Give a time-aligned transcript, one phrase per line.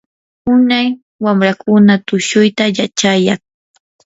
[0.53, 0.87] unay
[1.23, 3.41] wamrakuna tushuyta yachayaq.